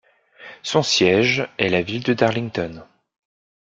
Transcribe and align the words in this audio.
Son 0.63 0.81
siège 0.81 1.47
est 1.59 1.69
la 1.69 1.83
ville 1.83 2.01
de 2.01 2.15
Darlington. 2.15 2.83